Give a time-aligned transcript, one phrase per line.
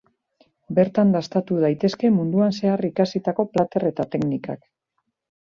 [0.77, 4.67] Bertan dastatu daitezke munduan zehar ikasitako plater eta teknikak.